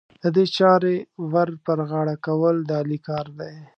[0.21, 0.95] د دې چارې
[1.33, 3.53] ور پر غاړه کول، د علي کار دی.